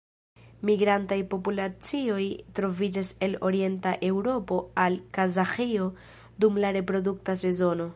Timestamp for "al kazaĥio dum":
4.87-6.63